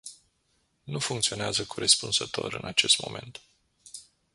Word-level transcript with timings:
Nu 0.83 0.99
funcționează 0.99 1.65
corespunzător 1.65 2.53
în 2.53 2.67
acest 2.67 3.01
moment. 3.05 3.41